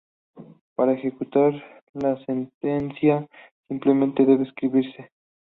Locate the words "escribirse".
4.45-5.11